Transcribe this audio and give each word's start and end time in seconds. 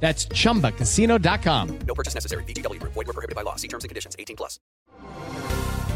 That's 0.00 0.28
chumbacasino.com. 0.28 1.78
No 1.86 1.94
purchase 1.94 2.14
necessary. 2.14 2.44
BGW. 2.44 2.80
Void 2.82 2.94
were 2.94 3.12
prohibited 3.12 3.34
by 3.34 3.42
law. 3.42 3.56
See 3.56 3.68
terms 3.68 3.82
and 3.82 3.88
conditions. 3.88 4.14
18 4.18 4.36
plus. 4.36 4.60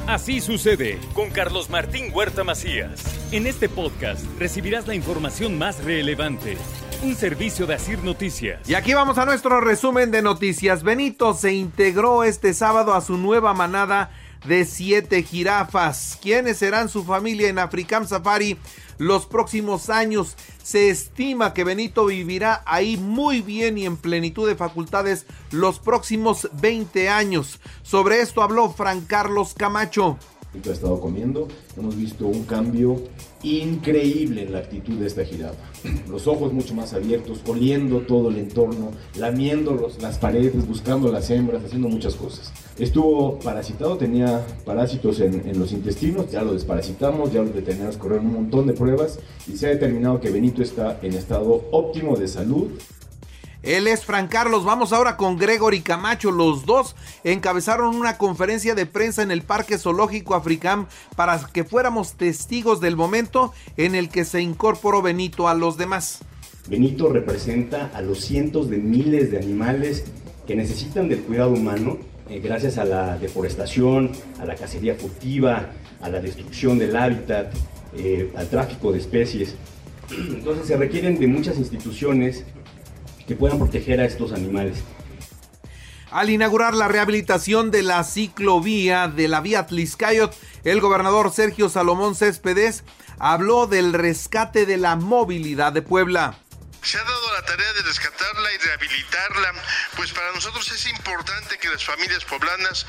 Así 0.07 0.41
sucede 0.41 0.99
con 1.15 1.31
Carlos 1.31 1.71
Martín 1.71 2.11
Huerta 2.13 2.43
Macías. 2.43 3.01
En 3.33 3.47
este 3.47 3.69
podcast 3.69 4.25
recibirás 4.41 4.89
la 4.89 4.97
información 4.97 5.57
más 5.57 5.85
relevante. 5.85 6.57
Un 7.03 7.17
servicio 7.17 7.67
de 7.67 7.75
Asir 7.75 8.05
Noticias. 8.05 8.69
Y 8.69 8.75
aquí 8.75 8.93
vamos 8.93 9.17
a 9.17 9.25
nuestro 9.25 9.63
resumen 9.63 10.11
de 10.11 10.21
noticias. 10.21 10.83
Benito 10.83 11.33
se 11.33 11.55
integró 11.55 12.25
este 12.25 12.53
sábado 12.53 12.93
a 12.93 13.01
su 13.01 13.17
nueva 13.17 13.55
manada 13.55 14.11
de 14.45 14.67
siete 14.67 15.23
jirafas. 15.23 16.19
¿Quiénes 16.21 16.59
serán 16.59 16.91
su 16.91 17.03
familia 17.03 17.49
en 17.49 17.59
Africam 17.59 18.07
Safari 18.07 18.59
los 18.99 19.25
próximos 19.25 19.89
años? 19.89 20.37
Se 20.63 20.91
estima 20.91 21.55
que 21.55 21.65
Benito 21.65 22.05
vivirá 22.05 22.63
ahí 22.67 22.99
muy 22.99 23.41
bien 23.41 23.79
y 23.79 23.87
en 23.87 23.97
plenitud 23.97 24.47
de 24.47 24.57
facultades 24.57 25.25
los 25.53 25.79
próximos 25.79 26.51
20 26.61 27.09
años. 27.09 27.61
Sobre 27.83 28.21
esto 28.21 28.43
habló 28.43 28.69
Fran 28.69 29.01
Carlos 29.07 29.55
Camacho. 29.55 30.19
Ha 30.69 30.73
estado 30.73 31.01
comiendo, 31.01 31.49
hemos 31.79 31.97
visto 31.97 32.27
un 32.27 32.45
cambio 32.45 33.01
increíble 33.43 34.43
en 34.43 34.53
la 34.53 34.59
actitud 34.59 34.95
de 34.99 35.07
esta 35.07 35.25
jirafa. 35.25 35.59
Los 36.11 36.27
ojos 36.27 36.53
mucho 36.53 36.75
más 36.75 36.93
abiertos, 36.93 37.41
oliendo 37.47 38.01
todo 38.01 38.31
el 38.31 38.39
entorno, 38.39 38.91
lamiendo 39.17 39.91
las 40.01 40.19
paredes, 40.19 40.67
buscando 40.67 41.11
las 41.11 41.31
hembras, 41.31 41.65
haciendo 41.65 41.89
muchas 41.89 42.15
cosas. 42.15 42.53
Estuvo 42.79 43.39
parasitado, 43.39 43.97
tenía 43.97 44.45
parásitos 44.65 45.21
en, 45.21 45.59
los 45.59 45.73
intestinos, 45.73 46.31
ya 46.31 46.43
lo 46.43 46.53
desparasitamos, 46.53 47.33
ya 47.33 47.43
lo 47.43 47.51
detenemos, 47.51 47.97
corrieron 47.97 48.27
un 48.27 48.35
montón 48.35 48.67
de 48.67 48.73
pruebas 48.73 49.19
y 49.47 49.57
se 49.57 49.67
ha 49.67 49.71
determinado 49.71 50.21
que 50.21 50.31
Benito 50.31 50.63
está 50.63 50.99
en 51.03 51.15
estado 51.15 51.69
óptimo 51.71 52.17
de 52.17 52.29
salud. 52.29 52.71
Él 53.63 53.89
es 53.89 54.05
Fran 54.05 54.29
Carlos. 54.29 54.65
Vamos 54.65 54.93
ahora 54.93 55.17
con 55.17 55.37
Gregory 55.37 55.81
Camacho. 55.81 56.31
Los 56.31 56.65
dos 56.65 56.97
encabezaron 57.25 57.95
una 57.95 58.17
conferencia 58.17 58.75
de 58.75 58.87
prensa 58.87 59.23
en 59.23 59.31
el 59.31 59.43
Parque 59.43 59.77
Zoológico 59.77 60.35
Africam 60.35 60.87
para 61.15 61.39
que 61.53 61.65
fuéramos 61.65 62.15
testigos 62.15 62.81
del 62.81 62.97
momento 62.97 63.53
en 63.77 63.95
el 63.95 64.09
que 64.09 64.25
se 64.25 64.41
incorporó 64.41 65.03
Benito 65.03 65.49
a 65.49 65.55
los 65.55 65.77
demás. 65.77 66.21
Benito 66.69 67.09
representa 67.09 67.91
a 67.95 68.01
los 68.01 68.21
cientos 68.21 68.71
de 68.71 68.79
miles 68.79 69.31
de 69.31 69.39
animales 69.39 70.05
que 70.47 70.57
necesitan 70.57 71.09
del 71.09 71.21
cuidado 71.21 71.51
humano 71.51 71.99
eh, 72.31 72.41
gracias 72.41 72.79
a 72.79 72.85
la 72.85 73.19
deforestación, 73.19 74.13
a 74.39 74.45
la 74.45 74.55
cacería 74.55 74.95
furtiva, 74.95 75.73
a 76.01 76.09
la 76.09 76.21
destrucción 76.21 76.79
del 76.79 76.97
hábitat, 76.97 77.53
eh, 77.97 78.33
al 78.37 78.49
tráfico 78.49 78.93
de 78.93 78.99
especies. 78.99 79.57
Entonces 80.11 80.67
se 80.67 80.77
requieren 80.77 81.19
de 81.19 81.27
muchas 81.27 81.59
instituciones 81.59 82.45
que 83.31 83.37
puedan 83.37 83.59
proteger 83.59 84.01
a 84.01 84.07
estos 84.07 84.33
animales. 84.33 84.79
Al 86.11 86.31
inaugurar 86.31 86.75
la 86.75 86.89
rehabilitación 86.89 87.71
de 87.71 87.85
la 87.85 88.03
ciclovía 88.03 89.07
de 89.07 89.29
la 89.29 89.41
vía 89.41 89.69
Tliscayot, 89.69 90.35
el 90.65 90.81
gobernador 90.81 91.31
Sergio 91.31 91.69
Salomón 91.69 92.17
Céspedes 92.17 92.83
habló 93.21 93.69
del 93.69 93.93
rescate 93.93 94.67
de 94.67 94.79
la 94.79 94.97
movilidad 94.97 95.73
de 95.73 95.81
Puebla. 95.81 96.41
Se 96.83 96.99
ha 96.99 97.05
dado 97.05 97.33
la 97.35 97.43
tarea 97.43 97.73
de 97.75 97.83
rescatarla 97.83 98.53
y 98.53 98.59
rehabilitarla, 98.59 99.53
pues 99.97 100.13
para 100.13 100.33
nosotros 100.33 100.71
es 100.71 100.87
importante 100.87 101.59
que 101.59 101.69
las 101.69 101.85
familias 101.85 102.25
poblanas 102.25 102.87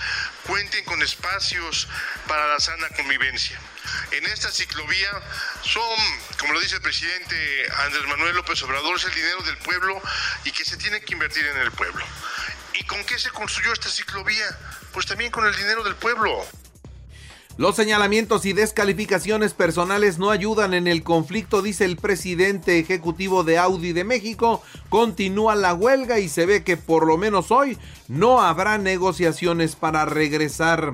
cuenten 0.47 0.83
con 0.85 1.01
espacios 1.01 1.87
para 2.27 2.47
la 2.47 2.59
sana 2.59 2.89
convivencia. 2.89 3.59
En 4.11 4.25
esta 4.25 4.51
ciclovía 4.51 5.11
son, 5.63 5.99
como 6.39 6.53
lo 6.53 6.61
dice 6.61 6.75
el 6.75 6.81
presidente 6.81 7.67
Andrés 7.79 8.07
Manuel 8.07 8.35
López 8.35 8.61
Obrador, 8.63 8.97
es 8.97 9.05
el 9.05 9.13
dinero 9.13 9.41
del 9.43 9.57
pueblo 9.57 10.01
y 10.45 10.51
que 10.51 10.63
se 10.63 10.77
tiene 10.77 11.01
que 11.01 11.13
invertir 11.13 11.45
en 11.45 11.57
el 11.57 11.71
pueblo. 11.71 12.05
¿Y 12.73 12.85
con 12.85 13.03
qué 13.05 13.19
se 13.19 13.29
construyó 13.29 13.73
esta 13.73 13.89
ciclovía? 13.89 14.57
Pues 14.93 15.05
también 15.05 15.31
con 15.31 15.45
el 15.45 15.55
dinero 15.55 15.83
del 15.83 15.95
pueblo. 15.95 16.47
Los 17.61 17.75
señalamientos 17.75 18.47
y 18.47 18.53
descalificaciones 18.53 19.53
personales 19.53 20.17
no 20.17 20.31
ayudan 20.31 20.73
en 20.73 20.87
el 20.87 21.03
conflicto, 21.03 21.61
dice 21.61 21.85
el 21.85 21.95
presidente 21.95 22.79
ejecutivo 22.79 23.43
de 23.43 23.59
Audi 23.59 23.93
de 23.93 24.03
México. 24.03 24.63
Continúa 24.89 25.53
la 25.53 25.75
huelga 25.75 26.17
y 26.17 26.27
se 26.27 26.47
ve 26.47 26.63
que 26.63 26.75
por 26.75 27.05
lo 27.05 27.19
menos 27.19 27.51
hoy 27.51 27.77
no 28.07 28.41
habrá 28.41 28.79
negociaciones 28.79 29.75
para 29.75 30.05
regresar. 30.05 30.93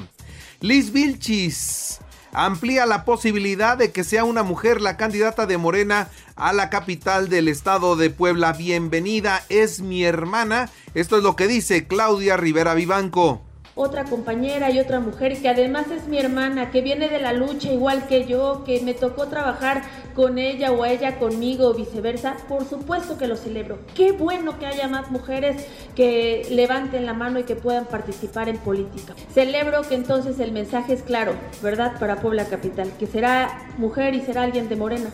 Liz 0.60 0.92
Vilchis 0.92 2.00
amplía 2.34 2.86
la 2.86 3.06
posibilidad 3.06 3.78
de 3.78 3.94
que 3.94 4.04
sea 4.04 4.26
una 4.26 4.44
mujer 4.44 4.82
la 4.82 4.98
candidata 4.98 5.46
de 5.46 5.58
Morena 5.58 6.10
a 6.36 6.52
la 6.52 6.70
capital 6.70 7.30
del 7.30 7.48
estado 7.48 7.96
de 7.96 8.10
Puebla. 8.10 8.52
Bienvenida, 8.52 9.42
es 9.48 9.80
mi 9.80 10.04
hermana. 10.04 10.70
Esto 10.96 11.16
es 11.16 11.24
lo 11.24 11.38
que 11.38 11.48
dice 11.48 11.88
Claudia 11.88 12.36
Rivera 12.36 12.74
Vivanco 12.74 13.47
otra 13.78 14.04
compañera 14.04 14.72
y 14.72 14.80
otra 14.80 15.00
mujer 15.00 15.40
que 15.40 15.48
además 15.48 15.90
es 15.92 16.08
mi 16.08 16.18
hermana, 16.18 16.72
que 16.72 16.82
viene 16.82 17.08
de 17.08 17.20
la 17.20 17.32
lucha 17.32 17.72
igual 17.72 18.08
que 18.08 18.26
yo, 18.26 18.64
que 18.66 18.82
me 18.82 18.94
tocó 18.94 19.28
trabajar 19.28 19.84
con 20.14 20.40
ella 20.40 20.72
o 20.72 20.84
ella 20.84 21.20
conmigo 21.20 21.68
o 21.68 21.74
viceversa, 21.74 22.36
por 22.50 22.68
supuesto 22.68 23.18
que 23.18 23.28
lo 23.28 23.38
celebro. 23.38 23.78
Qué 23.96 24.12
bueno 24.12 24.58
que 24.58 24.66
haya 24.66 24.88
más 24.88 25.12
mujeres 25.12 25.68
que 25.96 26.46
levanten 26.50 27.06
la 27.06 27.14
mano 27.14 27.40
y 27.40 27.44
que 27.44 27.56
puedan 27.56 27.86
participar 27.86 28.50
en 28.50 28.58
política. 28.58 29.14
Celebro 29.32 29.84
que 29.84 29.96
entonces 29.96 30.40
el 30.40 30.52
mensaje 30.52 30.94
es 30.94 31.04
claro, 31.04 31.34
¿verdad? 31.62 32.00
Para 32.00 32.18
Puebla 32.18 32.46
Capital, 32.46 32.92
que 32.98 33.06
será 33.06 33.68
mujer 33.78 34.16
y 34.16 34.22
será 34.22 34.42
alguien 34.42 34.68
de 34.70 34.76
Morena. 34.76 35.12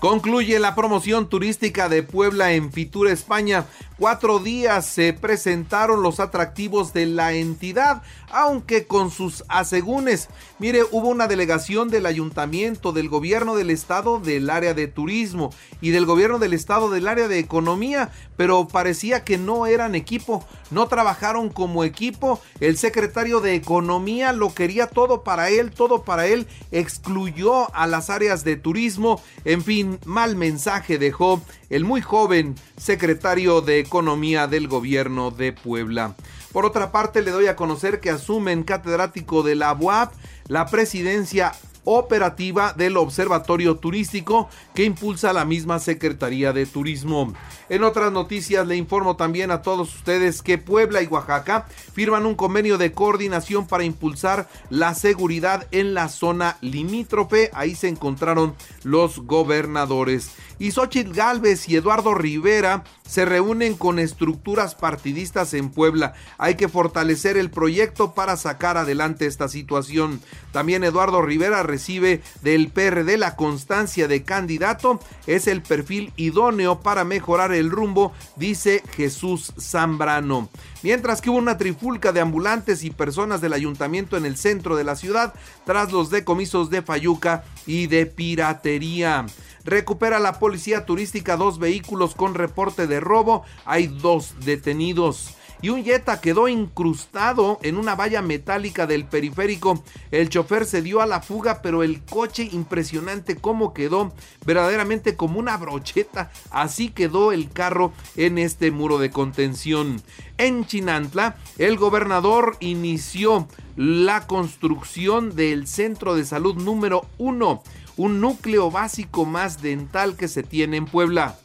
Concluye 0.00 0.58
la 0.58 0.74
promoción 0.74 1.28
turística 1.28 1.90
de 1.90 2.02
Puebla 2.02 2.52
en 2.52 2.72
Fitur, 2.72 3.08
España. 3.08 3.66
Cuatro 3.98 4.38
días 4.38 4.86
se 4.86 5.12
presentaron 5.12 6.02
los 6.02 6.20
atractivos 6.20 6.94
de 6.94 7.04
la 7.04 7.34
entidad, 7.34 8.02
aunque 8.32 8.86
con 8.86 9.10
sus 9.10 9.44
asegúnes. 9.48 10.30
Mire, 10.58 10.84
hubo 10.90 11.08
una 11.08 11.26
delegación 11.26 11.90
del 11.90 12.06
ayuntamiento, 12.06 12.92
del 12.92 13.10
gobierno 13.10 13.56
del 13.56 13.68
estado 13.68 14.18
del 14.18 14.48
área 14.48 14.72
de 14.72 14.86
turismo 14.86 15.52
y 15.82 15.90
del 15.90 16.06
gobierno 16.06 16.38
del 16.38 16.54
estado 16.54 16.90
del 16.90 17.06
área 17.06 17.28
de 17.28 17.38
economía, 17.38 18.10
pero 18.38 18.68
parecía 18.68 19.22
que 19.22 19.36
no 19.36 19.66
eran 19.66 19.94
equipo, 19.94 20.46
no 20.70 20.88
trabajaron 20.88 21.50
como 21.50 21.84
equipo. 21.84 22.40
El 22.60 22.78
secretario 22.78 23.40
de 23.40 23.54
economía 23.54 24.32
lo 24.32 24.54
quería 24.54 24.86
todo 24.86 25.24
para 25.24 25.50
él, 25.50 25.72
todo 25.72 26.04
para 26.04 26.26
él, 26.26 26.46
excluyó 26.72 27.74
a 27.74 27.86
las 27.86 28.08
áreas 28.08 28.44
de 28.44 28.56
turismo, 28.56 29.20
en 29.44 29.62
fin, 29.62 29.89
mal 30.04 30.36
mensaje 30.36 30.98
dejó 30.98 31.42
el 31.68 31.84
muy 31.84 32.00
joven 32.00 32.54
secretario 32.76 33.60
de 33.60 33.80
Economía 33.80 34.46
del 34.46 34.68
gobierno 34.68 35.30
de 35.30 35.52
Puebla. 35.52 36.14
Por 36.52 36.66
otra 36.66 36.92
parte, 36.92 37.22
le 37.22 37.30
doy 37.30 37.46
a 37.46 37.56
conocer 37.56 38.00
que 38.00 38.10
asumen 38.10 38.64
catedrático 38.64 39.42
de 39.42 39.54
la 39.54 39.72
UAP 39.72 40.12
la 40.48 40.66
presidencia 40.66 41.52
operativa 41.84 42.72
del 42.72 42.96
Observatorio 42.96 43.76
Turístico 43.76 44.48
que 44.74 44.84
impulsa 44.84 45.32
la 45.32 45.44
misma 45.44 45.78
Secretaría 45.78 46.52
de 46.52 46.66
Turismo. 46.66 47.32
En 47.68 47.84
otras 47.84 48.12
noticias 48.12 48.66
le 48.66 48.76
informo 48.76 49.16
también 49.16 49.50
a 49.50 49.62
todos 49.62 49.94
ustedes 49.94 50.42
que 50.42 50.58
Puebla 50.58 51.02
y 51.02 51.06
Oaxaca 51.06 51.66
firman 51.92 52.26
un 52.26 52.34
convenio 52.34 52.78
de 52.78 52.92
coordinación 52.92 53.66
para 53.66 53.84
impulsar 53.84 54.48
la 54.70 54.94
seguridad 54.94 55.66
en 55.70 55.94
la 55.94 56.08
zona 56.08 56.56
limítrofe. 56.60 57.50
Ahí 57.52 57.74
se 57.74 57.88
encontraron 57.88 58.54
los 58.82 59.20
gobernadores. 59.20 60.30
Y 60.60 60.72
Galvez 61.14 61.70
y 61.70 61.76
Eduardo 61.76 62.12
Rivera 62.12 62.84
se 63.08 63.24
reúnen 63.24 63.74
con 63.74 63.98
estructuras 63.98 64.74
partidistas 64.74 65.54
en 65.54 65.70
Puebla. 65.70 66.12
Hay 66.36 66.56
que 66.56 66.68
fortalecer 66.68 67.38
el 67.38 67.50
proyecto 67.50 68.12
para 68.12 68.36
sacar 68.36 68.76
adelante 68.76 69.24
esta 69.24 69.48
situación. 69.48 70.20
También 70.52 70.84
Eduardo 70.84 71.22
Rivera 71.22 71.62
recibe 71.62 72.20
del 72.42 72.68
PRD 72.68 73.16
la 73.16 73.36
constancia 73.36 74.06
de 74.06 74.22
candidato. 74.22 75.00
Es 75.26 75.46
el 75.46 75.62
perfil 75.62 76.12
idóneo 76.16 76.80
para 76.80 77.04
mejorar 77.04 77.52
el 77.52 77.70
rumbo, 77.70 78.12
dice 78.36 78.82
Jesús 78.94 79.54
Zambrano. 79.58 80.50
Mientras 80.82 81.22
que 81.22 81.30
hubo 81.30 81.38
una 81.38 81.56
trifulca 81.56 82.12
de 82.12 82.20
ambulantes 82.20 82.84
y 82.84 82.90
personas 82.90 83.40
del 83.40 83.54
ayuntamiento 83.54 84.18
en 84.18 84.26
el 84.26 84.36
centro 84.36 84.76
de 84.76 84.84
la 84.84 84.94
ciudad 84.94 85.32
tras 85.64 85.90
los 85.90 86.10
decomisos 86.10 86.68
de 86.68 86.82
Fayuca 86.82 87.44
y 87.66 87.86
de 87.86 88.04
piratería. 88.04 89.24
Recupera 89.64 90.18
la 90.18 90.38
policía 90.38 90.86
turística 90.86 91.36
dos 91.36 91.58
vehículos 91.58 92.14
con 92.14 92.34
reporte 92.34 92.86
de 92.86 93.00
robo. 93.00 93.44
Hay 93.64 93.86
dos 93.86 94.34
detenidos. 94.44 95.36
y 95.62 95.68
un 95.68 95.84
Jetta 95.84 96.22
quedó 96.22 96.48
incrustado 96.48 97.58
en 97.62 97.76
una 97.76 97.94
valla 97.94 98.22
metálica 98.22 98.86
del 98.86 99.04
periférico. 99.04 99.84
El 100.10 100.30
chofer 100.30 100.64
se 100.64 100.80
dio 100.80 101.02
a 101.02 101.06
la 101.06 101.20
fuga, 101.20 101.60
pero 101.62 101.82
el 101.82 102.02
coche 102.02 102.48
impresionante 102.50 103.36
cómo 103.36 103.74
quedó, 103.74 104.14
verdaderamente 104.46 105.16
como 105.16 105.38
una 105.38 105.58
brocheta. 105.58 106.30
Así 106.50 106.88
quedó 106.88 107.32
el 107.32 107.50
carro 107.50 107.92
en 108.16 108.38
este 108.38 108.70
muro 108.70 108.98
de 108.98 109.10
contención. 109.10 110.00
En 110.38 110.64
Chinantla, 110.64 111.36
el 111.58 111.76
gobernador 111.76 112.56
inició 112.60 113.46
la 113.76 114.26
construcción 114.26 115.34
del 115.36 115.66
centro 115.66 116.14
de 116.14 116.24
salud 116.24 116.54
número 116.56 117.06
uno, 117.18 117.62
un 118.00 118.18
núcleo 118.18 118.70
básico 118.70 119.26
más 119.26 119.60
dental 119.60 120.16
que 120.16 120.26
se 120.26 120.42
tiene 120.42 120.78
en 120.78 120.86
Puebla. 120.86 121.38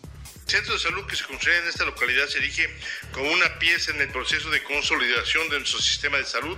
El 0.45 0.49
centro 0.49 0.73
de 0.73 0.79
salud 0.79 1.05
que 1.05 1.17
se 1.17 1.25
construye 1.25 1.57
en 1.57 1.67
esta 1.67 1.83
localidad 1.83 2.27
se 2.29 2.37
erige 2.37 2.69
como 3.11 3.29
una 3.29 3.59
pieza 3.59 3.91
en 3.91 3.99
el 3.99 4.07
proceso 4.07 4.49
de 4.49 4.63
consolidación 4.63 5.49
de 5.49 5.57
nuestro 5.59 5.81
sistema 5.81 6.17
de 6.17 6.23
salud, 6.23 6.57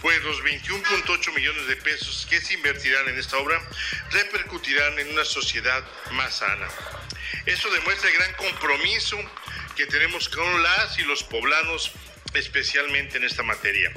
pues 0.00 0.24
los 0.24 0.42
21.8 0.42 1.34
millones 1.34 1.66
de 1.66 1.76
pesos 1.76 2.26
que 2.30 2.40
se 2.40 2.54
invertirán 2.54 3.10
en 3.10 3.18
esta 3.18 3.36
obra 3.36 3.60
repercutirán 4.10 4.98
en 5.00 5.10
una 5.10 5.24
sociedad 5.26 5.84
más 6.12 6.36
sana. 6.36 6.68
Eso 7.44 7.70
demuestra 7.70 8.08
el 8.08 8.16
gran 8.16 8.32
compromiso 8.36 9.18
que 9.76 9.84
tenemos 9.84 10.30
con 10.30 10.62
las 10.62 10.98
y 10.98 11.02
los 11.02 11.22
poblanos, 11.24 11.92
especialmente 12.32 13.18
en 13.18 13.24
esta 13.24 13.42
materia. 13.42 13.92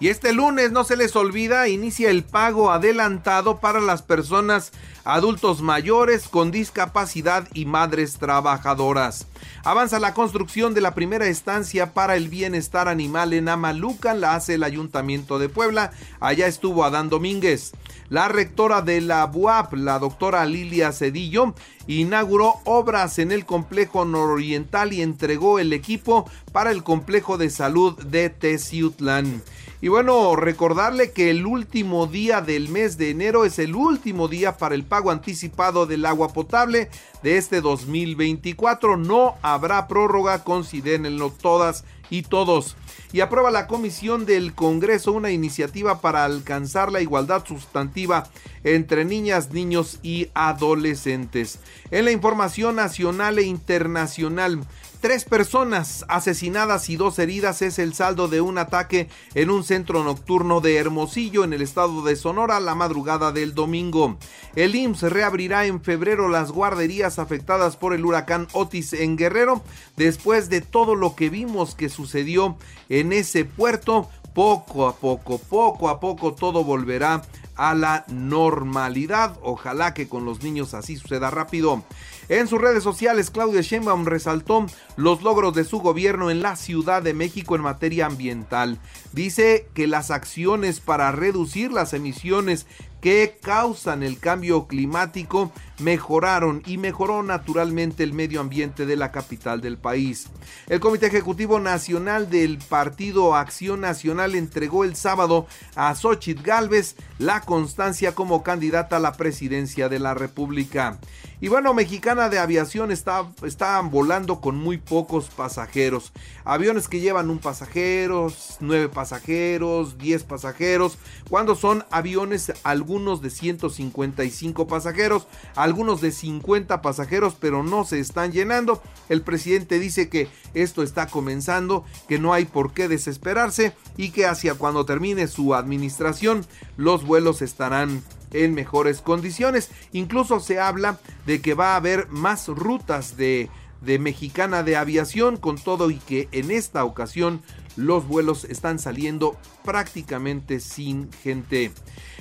Y 0.00 0.08
este 0.08 0.32
lunes, 0.32 0.70
no 0.70 0.84
se 0.84 0.96
les 0.96 1.16
olvida, 1.16 1.68
inicia 1.68 2.08
el 2.10 2.22
pago 2.22 2.70
adelantado 2.70 3.58
para 3.58 3.80
las 3.80 4.02
personas 4.02 4.70
adultos 5.04 5.60
mayores 5.60 6.28
con 6.28 6.52
discapacidad 6.52 7.48
y 7.52 7.64
madres 7.64 8.18
trabajadoras. 8.18 9.26
Avanza 9.64 9.98
la 9.98 10.14
construcción 10.14 10.72
de 10.72 10.82
la 10.82 10.94
primera 10.94 11.26
estancia 11.26 11.94
para 11.94 12.14
el 12.14 12.28
bienestar 12.28 12.86
animal 12.86 13.32
en 13.32 13.48
Amalucan, 13.48 14.20
la 14.20 14.36
hace 14.36 14.54
el 14.54 14.62
Ayuntamiento 14.62 15.40
de 15.40 15.48
Puebla. 15.48 15.90
Allá 16.20 16.46
estuvo 16.46 16.84
Adán 16.84 17.08
Domínguez. 17.08 17.72
La 18.08 18.28
rectora 18.28 18.82
de 18.82 19.00
la 19.00 19.26
BUAP, 19.26 19.74
la 19.74 19.98
doctora 19.98 20.46
Lilia 20.46 20.92
Cedillo, 20.92 21.54
inauguró 21.88 22.54
obras 22.64 23.18
en 23.18 23.32
el 23.32 23.44
complejo 23.44 24.04
nororiental 24.04 24.92
y 24.92 25.02
entregó 25.02 25.58
el 25.58 25.72
equipo 25.72 26.30
para 26.52 26.70
el 26.70 26.84
complejo 26.84 27.36
de 27.36 27.50
salud 27.50 27.98
de 28.04 28.30
Teciutlán. 28.30 29.42
Y 29.80 29.86
bueno, 29.86 30.34
recordarle 30.34 31.12
que 31.12 31.30
el 31.30 31.46
último 31.46 32.08
día 32.08 32.40
del 32.40 32.68
mes 32.68 32.98
de 32.98 33.10
enero 33.10 33.44
es 33.44 33.60
el 33.60 33.76
último 33.76 34.26
día 34.26 34.56
para 34.56 34.74
el 34.74 34.84
pago 34.84 35.12
anticipado 35.12 35.86
del 35.86 36.04
agua 36.04 36.32
potable 36.32 36.90
de 37.22 37.36
este 37.36 37.60
2024. 37.60 38.96
No 38.96 39.36
habrá 39.40 39.86
prórroga, 39.86 40.42
considérenlo 40.42 41.30
todas 41.30 41.84
y 42.10 42.22
todos. 42.22 42.76
Y 43.12 43.20
aprueba 43.20 43.52
la 43.52 43.68
Comisión 43.68 44.26
del 44.26 44.52
Congreso 44.52 45.12
una 45.12 45.30
iniciativa 45.30 46.00
para 46.00 46.24
alcanzar 46.24 46.90
la 46.90 47.00
igualdad 47.00 47.44
sustantiva 47.46 48.28
entre 48.64 49.04
niñas, 49.04 49.52
niños 49.52 50.00
y 50.02 50.28
adolescentes. 50.34 51.60
En 51.92 52.04
la 52.04 52.10
información 52.10 52.76
nacional 52.76 53.38
e 53.38 53.44
internacional, 53.44 54.60
Tres 55.00 55.24
personas 55.24 56.04
asesinadas 56.08 56.90
y 56.90 56.96
dos 56.96 57.20
heridas 57.20 57.62
es 57.62 57.78
el 57.78 57.94
saldo 57.94 58.26
de 58.26 58.40
un 58.40 58.58
ataque 58.58 59.08
en 59.34 59.48
un 59.48 59.62
centro 59.62 60.02
nocturno 60.02 60.60
de 60.60 60.76
Hermosillo 60.76 61.44
en 61.44 61.52
el 61.52 61.62
estado 61.62 62.02
de 62.02 62.16
Sonora 62.16 62.58
la 62.58 62.74
madrugada 62.74 63.30
del 63.30 63.54
domingo. 63.54 64.18
El 64.56 64.74
IMSS 64.74 65.02
reabrirá 65.02 65.66
en 65.66 65.80
febrero 65.82 66.28
las 66.28 66.50
guarderías 66.50 67.20
afectadas 67.20 67.76
por 67.76 67.94
el 67.94 68.04
huracán 68.04 68.48
Otis 68.52 68.92
en 68.92 69.16
Guerrero 69.16 69.62
después 69.96 70.50
de 70.50 70.62
todo 70.62 70.96
lo 70.96 71.14
que 71.14 71.30
vimos 71.30 71.76
que 71.76 71.90
sucedió 71.90 72.56
en 72.88 73.12
ese 73.12 73.44
puerto. 73.44 74.08
Poco 74.34 74.88
a 74.88 74.96
poco, 74.96 75.38
poco 75.38 75.88
a 75.88 76.00
poco 76.00 76.34
todo 76.34 76.64
volverá 76.64 77.22
a 77.54 77.74
la 77.74 78.04
normalidad. 78.08 79.36
Ojalá 79.42 79.92
que 79.92 80.08
con 80.08 80.24
los 80.24 80.42
niños 80.42 80.74
así 80.74 80.96
suceda 80.96 81.30
rápido. 81.30 81.84
En 82.28 82.46
sus 82.46 82.60
redes 82.60 82.82
sociales, 82.82 83.30
Claudia 83.30 83.62
Sheinbaum 83.62 84.04
resaltó 84.04 84.66
los 84.96 85.22
logros 85.22 85.54
de 85.54 85.64
su 85.64 85.78
gobierno 85.78 86.30
en 86.30 86.42
la 86.42 86.56
Ciudad 86.56 87.02
de 87.02 87.14
México 87.14 87.56
en 87.56 87.62
materia 87.62 88.04
ambiental. 88.04 88.78
Dice 89.12 89.66
que 89.72 89.86
las 89.86 90.10
acciones 90.10 90.80
para 90.80 91.10
reducir 91.10 91.72
las 91.72 91.94
emisiones 91.94 92.66
que 93.00 93.38
causan 93.40 94.02
el 94.02 94.18
cambio 94.18 94.66
climático 94.66 95.52
mejoraron 95.78 96.62
y 96.66 96.78
mejoró 96.78 97.22
naturalmente 97.22 98.02
el 98.02 98.12
medio 98.12 98.40
ambiente 98.40 98.86
de 98.86 98.96
la 98.96 99.12
capital 99.12 99.60
del 99.60 99.78
país. 99.78 100.26
El 100.66 100.80
Comité 100.80 101.06
Ejecutivo 101.06 101.60
Nacional 101.60 102.28
del 102.28 102.58
Partido 102.58 103.36
Acción 103.36 103.80
Nacional 103.80 104.34
entregó 104.34 104.84
el 104.84 104.96
sábado 104.96 105.46
a 105.76 105.94
Xochitl 105.94 106.42
Galvez 106.42 106.96
la 107.18 107.40
constancia 107.40 108.14
como 108.14 108.42
candidata 108.42 108.96
a 108.96 109.00
la 109.00 109.12
presidencia 109.12 109.88
de 109.88 110.00
la 110.00 110.14
República. 110.14 110.98
Y 111.40 111.46
bueno, 111.46 111.72
Mexicana 111.72 112.28
de 112.28 112.40
Aviación 112.40 112.90
está, 112.90 113.30
estaban 113.44 113.92
volando 113.92 114.40
con 114.40 114.56
muy 114.56 114.76
pocos 114.76 115.28
pasajeros. 115.28 116.12
Aviones 116.44 116.88
que 116.88 116.98
llevan 116.98 117.30
un 117.30 117.38
pasajero, 117.38 118.32
nueve 118.58 118.88
pasajeros, 118.88 119.98
diez 119.98 120.24
pasajeros. 120.24 120.98
Cuando 121.30 121.54
son 121.54 121.84
aviones, 121.92 122.52
algunos 122.64 123.22
de 123.22 123.30
155 123.30 124.66
pasajeros, 124.66 125.28
algunos 125.54 126.00
de 126.00 126.10
50 126.10 126.82
pasajeros, 126.82 127.36
pero 127.38 127.62
no 127.62 127.84
se 127.84 128.00
están 128.00 128.32
llenando. 128.32 128.82
El 129.08 129.22
presidente 129.22 129.78
dice 129.78 130.08
que 130.08 130.28
esto 130.54 130.82
está 130.82 131.06
comenzando, 131.06 131.84
que 132.08 132.18
no 132.18 132.32
hay 132.32 132.46
por 132.46 132.72
qué 132.72 132.88
desesperarse 132.88 133.76
y 133.96 134.10
que 134.10 134.26
hacia 134.26 134.54
cuando 134.54 134.84
termine 134.84 135.28
su 135.28 135.54
administración, 135.54 136.44
los 136.76 137.04
vuelos 137.04 137.42
estarán 137.42 138.02
en 138.32 138.54
mejores 138.54 139.00
condiciones. 139.00 139.70
Incluso 139.92 140.40
se 140.40 140.60
habla 140.60 140.98
de 141.26 141.40
que 141.40 141.54
va 141.54 141.72
a 141.72 141.76
haber 141.76 142.08
más 142.08 142.48
rutas 142.48 143.16
de, 143.16 143.50
de 143.80 143.98
mexicana 143.98 144.62
de 144.62 144.76
aviación 144.76 145.36
con 145.36 145.56
todo 145.56 145.90
y 145.90 145.96
que 145.96 146.28
en 146.32 146.50
esta 146.50 146.84
ocasión 146.84 147.42
los 147.76 148.08
vuelos 148.08 148.44
están 148.44 148.78
saliendo 148.78 149.36
prácticamente 149.64 150.60
sin 150.60 151.12
gente. 151.22 151.72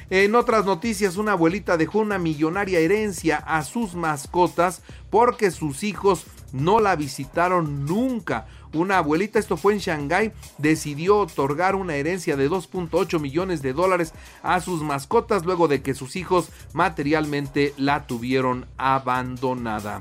En 0.09 0.36
otras 0.36 0.65
noticias, 0.65 1.18
una 1.18 1.33
abuelita 1.33 1.75
dejó 1.75 2.00
una 2.00 2.18
millonaria 2.18 2.80
herencia 2.80 3.38
a 3.38 3.63
sus 3.63 3.95
mascotas 3.95 4.81
porque 5.09 5.51
sus 5.51 5.83
hijos 5.83 6.25
no 6.51 6.79
la 6.79 6.95
visitaron 6.95 7.85
nunca. 7.85 8.47
Una 8.73 8.97
abuelita, 8.97 9.39
esto 9.39 9.57
fue 9.57 9.73
en 9.73 9.79
Shanghái, 9.79 10.31
decidió 10.57 11.17
otorgar 11.19 11.75
una 11.75 11.95
herencia 11.95 12.35
de 12.35 12.49
2.8 12.49 13.19
millones 13.19 13.61
de 13.61 13.73
dólares 13.73 14.13
a 14.44 14.59
sus 14.59 14.83
mascotas 14.83 15.45
luego 15.45 15.68
de 15.68 15.81
que 15.81 15.94
sus 15.94 16.16
hijos 16.16 16.49
materialmente 16.73 17.73
la 17.77 18.06
tuvieron 18.07 18.66
abandonada. 18.77 19.99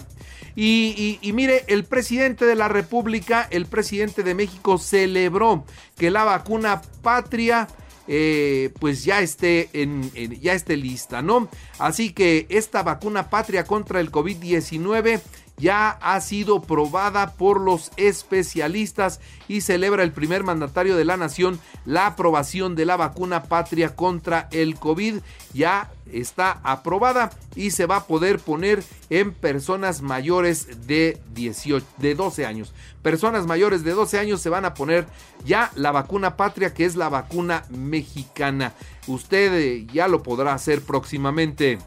Y, 0.58 1.20
mire, 1.34 1.64
el 1.68 1.84
presidente 1.84 2.46
de 2.46 2.54
la 2.54 2.68
República, 2.68 3.46
el 3.50 3.66
presidente 3.66 4.22
de 4.22 4.34
México, 4.34 4.78
celebró 4.78 5.64
que 5.98 6.10
la 6.10 6.24
vacuna 6.24 6.80
patria 7.02 7.68
eh, 8.08 8.72
pues 8.80 9.04
ya 9.04 9.20
esté, 9.20 9.68
en, 9.74 10.10
ya 10.40 10.54
esté 10.54 10.76
lista, 10.76 11.20
¿no? 11.20 11.48
Así 11.78 12.12
que 12.12 12.46
esta 12.48 12.82
vacuna 12.82 13.28
patria 13.28 13.64
contra 13.64 14.00
el 14.00 14.10
COVID-19 14.10 15.20
ya 15.58 15.90
ha 15.90 16.20
sido 16.20 16.62
probada 16.62 17.32
por 17.32 17.60
los 17.60 17.90
especialistas 17.96 19.20
y 19.48 19.62
celebra 19.62 20.02
el 20.02 20.12
primer 20.12 20.44
mandatario 20.44 20.96
de 20.96 21.04
la 21.04 21.16
nación 21.16 21.58
la 21.84 22.06
aprobación 22.06 22.74
de 22.74 22.84
la 22.84 22.96
vacuna 22.96 23.44
patria 23.44 23.94
contra 23.94 24.48
el 24.50 24.76
COVID. 24.78 25.20
Ya 25.54 25.90
está 26.12 26.60
aprobada 26.62 27.30
y 27.54 27.70
se 27.70 27.86
va 27.86 27.96
a 27.96 28.06
poder 28.06 28.38
poner 28.38 28.82
en 29.10 29.32
personas 29.32 30.02
mayores 30.02 30.86
de 30.86 31.20
18 31.34 31.84
de 31.98 32.14
12 32.14 32.46
años. 32.46 32.72
Personas 33.02 33.46
mayores 33.46 33.82
de 33.82 33.92
12 33.92 34.18
años 34.18 34.40
se 34.40 34.50
van 34.50 34.64
a 34.64 34.74
poner 34.74 35.06
ya 35.44 35.70
la 35.74 35.92
vacuna 35.92 36.36
patria 36.36 36.74
que 36.74 36.84
es 36.84 36.96
la 36.96 37.08
vacuna 37.08 37.64
mexicana. 37.70 38.74
Usted 39.06 39.54
eh, 39.54 39.86
ya 39.92 40.08
lo 40.08 40.22
podrá 40.22 40.54
hacer 40.54 40.82
próximamente. 40.82 41.78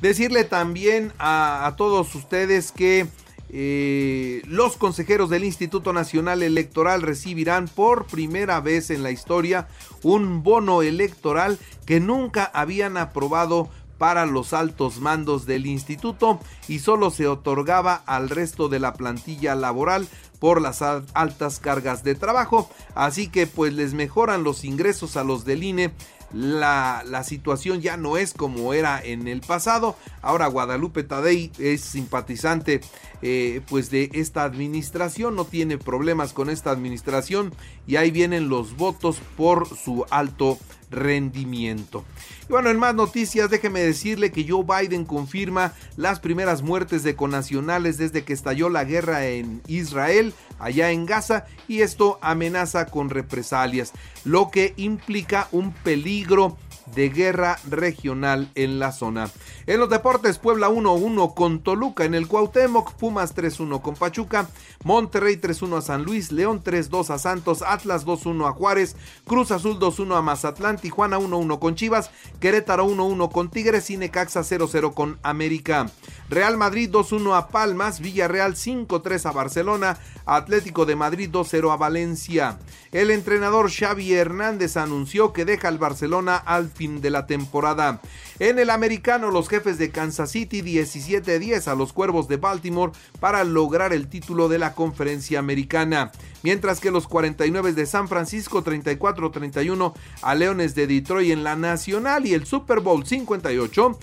Decirle 0.00 0.44
también 0.44 1.12
a, 1.18 1.74
todos 1.76 2.14
ustedes 2.14 2.70
que 2.70 3.08
eh, 3.50 4.42
los 4.46 4.76
consejeros 4.76 5.28
del 5.28 5.42
Instituto 5.42 5.92
Nacional 5.92 6.44
Electoral 6.44 7.02
recibirán 7.02 7.66
por 7.66 8.06
primera 8.06 8.60
vez 8.60 8.90
en 8.90 9.02
la 9.02 9.10
historia 9.10 9.66
un 10.04 10.44
bono 10.44 10.82
electoral 10.82 11.58
que 11.84 11.98
nunca 11.98 12.44
habían 12.54 12.96
aprobado 12.96 13.70
para 13.98 14.24
los 14.24 14.52
altos 14.52 15.00
mandos 15.00 15.46
del 15.46 15.66
instituto 15.66 16.38
y 16.68 16.78
solo 16.78 17.10
se 17.10 17.26
otorgaba 17.26 17.94
al 18.06 18.30
resto 18.30 18.68
de 18.68 18.78
la 18.78 18.92
plantilla 18.92 19.56
laboral 19.56 20.06
por 20.38 20.62
las 20.62 20.80
altas 20.80 21.58
cargas 21.58 22.04
de 22.04 22.14
trabajo. 22.14 22.70
Así 22.94 23.26
que 23.26 23.48
pues 23.48 23.72
les 23.72 23.94
mejoran 23.94 24.44
los 24.44 24.64
ingresos 24.64 25.16
a 25.16 25.24
los 25.24 25.44
del 25.44 25.64
INE 25.64 25.92
la, 26.32 27.02
la, 27.06 27.24
situación 27.24 27.80
ya 27.80 27.96
no 27.96 28.16
es 28.16 28.34
como 28.34 28.74
era 28.74 29.02
en 29.02 29.28
el 29.28 29.40
pasado. 29.40 29.96
Ahora 30.22 30.46
Guadalupe 30.46 31.02
Tadei 31.02 31.50
es 31.58 31.80
simpatizante 31.80 32.80
eh, 33.22 33.60
pues 33.68 33.90
de 33.90 34.10
esta 34.14 34.44
administración, 34.44 35.36
no 35.36 35.44
tiene 35.44 35.78
problemas 35.78 36.32
con 36.32 36.50
esta 36.50 36.70
administración 36.70 37.52
y 37.86 37.96
ahí 37.96 38.10
vienen 38.10 38.48
los 38.48 38.76
votos 38.76 39.18
por 39.36 39.66
su 39.66 40.04
alto 40.10 40.58
rendimiento. 40.90 42.04
Y 42.48 42.52
bueno, 42.52 42.70
en 42.70 42.78
más 42.78 42.94
noticias, 42.94 43.50
déjeme 43.50 43.80
decirle 43.80 44.32
que 44.32 44.46
Joe 44.48 44.64
Biden 44.64 45.04
confirma 45.04 45.72
las 45.96 46.20
primeras 46.20 46.62
muertes 46.62 47.02
de 47.02 47.16
conacionales 47.16 47.98
desde 47.98 48.24
que 48.24 48.32
estalló 48.32 48.68
la 48.68 48.84
guerra 48.84 49.26
en 49.26 49.62
Israel, 49.66 50.34
allá 50.58 50.90
en 50.90 51.06
Gaza, 51.06 51.46
y 51.66 51.80
esto 51.80 52.18
amenaza 52.22 52.86
con 52.86 53.10
represalias, 53.10 53.92
lo 54.24 54.50
que 54.50 54.74
implica 54.76 55.48
un 55.52 55.72
peligro 55.72 56.56
de 56.94 57.08
guerra 57.08 57.58
regional 57.68 58.50
en 58.54 58.78
la 58.78 58.92
zona. 58.92 59.30
En 59.66 59.80
los 59.80 59.90
deportes, 59.90 60.38
Puebla 60.38 60.68
1-1 60.68 61.34
con 61.34 61.60
Toluca. 61.60 62.04
En 62.04 62.14
el 62.14 62.28
Cuauhtémoc, 62.28 62.94
Pumas 62.94 63.34
3-1 63.34 63.82
con 63.82 63.94
Pachuca, 63.94 64.48
Monterrey 64.84 65.36
3-1 65.36 65.78
a 65.78 65.82
San 65.82 66.04
Luis, 66.04 66.32
León 66.32 66.62
3-2 66.62 67.10
a 67.10 67.18
Santos, 67.18 67.62
Atlas 67.62 68.06
2-1 68.06 68.48
a 68.48 68.52
Juárez, 68.52 68.96
Cruz 69.26 69.50
Azul 69.50 69.78
2-1 69.78 70.16
a 70.16 70.22
Mazatlán, 70.22 70.78
Tijuana 70.78 71.18
1-1 71.18 71.58
con 71.58 71.74
Chivas, 71.74 72.10
Querétaro 72.40 72.86
1-1 72.86 73.30
con 73.30 73.50
Tigres. 73.50 73.88
Y 73.88 73.96
Necaxa 73.96 74.40
0-0 74.40 74.94
con 74.94 75.18
América. 75.22 75.90
Real 76.28 76.56
Madrid 76.56 76.90
2-1 76.90 77.36
a 77.36 77.48
Palmas, 77.48 78.00
Villarreal 78.00 78.54
5-3 78.54 79.26
a 79.26 79.32
Barcelona, 79.32 79.98
Atlético 80.26 80.84
de 80.84 80.96
Madrid 80.96 81.30
2-0 81.30 81.72
a 81.72 81.76
Valencia. 81.76 82.58
El 82.92 83.10
entrenador 83.10 83.70
Xavi 83.70 84.12
Hernández 84.14 84.76
anunció 84.76 85.32
que 85.32 85.44
deja 85.44 85.68
al 85.68 85.78
Barcelona 85.78 86.36
al 86.36 86.68
fin 86.78 87.00
de 87.00 87.10
la 87.10 87.26
temporada. 87.26 88.00
En 88.38 88.58
el 88.60 88.70
americano, 88.70 89.32
los 89.32 89.48
jefes 89.48 89.76
de 89.78 89.90
Kansas 89.90 90.30
City 90.30 90.62
17-10 90.62 91.66
a 91.66 91.74
los 91.74 91.92
Cuervos 91.92 92.28
de 92.28 92.36
Baltimore 92.36 92.92
para 93.18 93.42
lograr 93.42 93.92
el 93.92 94.08
título 94.08 94.48
de 94.48 94.58
la 94.58 94.74
conferencia 94.74 95.40
americana. 95.40 96.12
Mientras 96.44 96.78
que 96.78 96.92
los 96.92 97.08
49 97.08 97.72
de 97.72 97.84
San 97.84 98.06
Francisco 98.06 98.62
34-31 98.62 99.92
a 100.22 100.34
Leones 100.36 100.76
de 100.76 100.86
Detroit 100.86 101.32
en 101.32 101.42
la 101.42 101.56
Nacional 101.56 102.24
y 102.26 102.34
el 102.34 102.46
Super 102.46 102.78
Bowl 102.78 103.04
58 103.04 103.98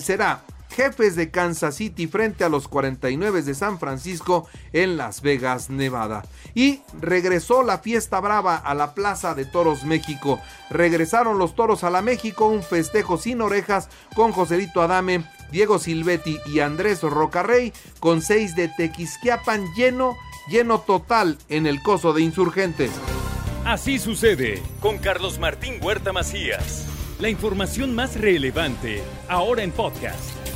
será 0.00 0.42
jefes 0.76 1.16
de 1.16 1.30
Kansas 1.30 1.76
City 1.76 2.06
frente 2.06 2.44
a 2.44 2.50
los 2.50 2.68
49 2.68 3.40
de 3.40 3.54
San 3.54 3.78
Francisco 3.78 4.46
en 4.74 4.98
Las 4.98 5.22
Vegas, 5.22 5.70
Nevada. 5.70 6.22
Y 6.54 6.82
regresó 7.00 7.62
la 7.62 7.78
fiesta 7.78 8.20
brava 8.20 8.56
a 8.56 8.74
la 8.74 8.94
Plaza 8.94 9.34
de 9.34 9.46
Toros 9.46 9.84
México. 9.84 10.38
Regresaron 10.68 11.38
los 11.38 11.56
toros 11.56 11.82
a 11.82 11.90
la 11.90 12.02
México, 12.02 12.46
un 12.46 12.62
festejo 12.62 13.16
sin 13.16 13.40
orejas 13.40 13.88
con 14.14 14.32
Joselito 14.32 14.82
Adame, 14.82 15.24
Diego 15.50 15.78
Silvetti 15.78 16.38
y 16.46 16.60
Andrés 16.60 17.00
Rocarrey, 17.02 17.72
con 17.98 18.20
seis 18.20 18.54
de 18.54 18.68
Tequisquiapan 18.68 19.64
lleno, 19.74 20.16
lleno 20.50 20.80
total 20.80 21.38
en 21.48 21.66
el 21.66 21.82
coso 21.82 22.12
de 22.12 22.20
insurgentes. 22.20 22.90
Así 23.64 23.98
sucede 23.98 24.62
con 24.80 24.98
Carlos 24.98 25.38
Martín 25.38 25.78
Huerta 25.82 26.12
Macías. 26.12 26.86
La 27.18 27.30
información 27.30 27.94
más 27.94 28.20
relevante, 28.20 29.02
ahora 29.28 29.62
en 29.62 29.72
podcast. 29.72 30.55